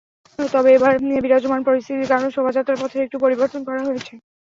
[0.39, 0.93] তবে এবার
[1.23, 4.13] বিরাজমান পরিস্থিতির কারণে শোভাযাত্রার পথের একটু পরিবর্তন করা হয়েছে।